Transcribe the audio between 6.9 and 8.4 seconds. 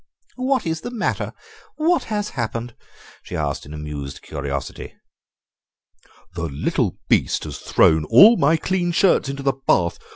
beast has thrown all